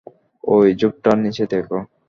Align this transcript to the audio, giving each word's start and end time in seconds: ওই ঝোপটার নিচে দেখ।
ওই 0.43 0.67
ঝোপটার 0.79 1.15
নিচে 1.23 1.43
দেখ। 1.51 1.67